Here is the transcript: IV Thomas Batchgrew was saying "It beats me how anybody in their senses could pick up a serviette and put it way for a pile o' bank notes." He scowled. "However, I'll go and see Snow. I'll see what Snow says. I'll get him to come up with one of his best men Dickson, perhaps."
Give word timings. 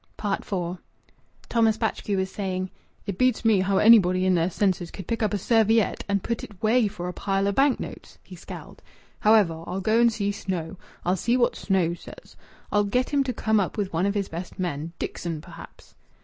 IV 0.17 0.49
Thomas 1.47 1.77
Batchgrew 1.77 2.17
was 2.17 2.31
saying 2.31 2.71
"It 3.05 3.19
beats 3.19 3.45
me 3.45 3.59
how 3.59 3.77
anybody 3.77 4.25
in 4.25 4.33
their 4.33 4.49
senses 4.49 4.89
could 4.89 5.05
pick 5.05 5.21
up 5.21 5.31
a 5.31 5.37
serviette 5.37 6.03
and 6.09 6.23
put 6.23 6.43
it 6.43 6.63
way 6.63 6.87
for 6.87 7.07
a 7.07 7.13
pile 7.13 7.47
o' 7.47 7.51
bank 7.51 7.79
notes." 7.79 8.17
He 8.23 8.35
scowled. 8.35 8.81
"However, 9.19 9.63
I'll 9.67 9.79
go 9.79 10.01
and 10.01 10.11
see 10.11 10.31
Snow. 10.31 10.77
I'll 11.05 11.15
see 11.15 11.37
what 11.37 11.55
Snow 11.55 11.93
says. 11.93 12.35
I'll 12.71 12.85
get 12.85 13.11
him 13.11 13.23
to 13.25 13.31
come 13.31 13.59
up 13.59 13.77
with 13.77 13.93
one 13.93 14.07
of 14.07 14.15
his 14.15 14.27
best 14.27 14.57
men 14.57 14.93
Dickson, 14.97 15.39
perhaps." 15.39 15.93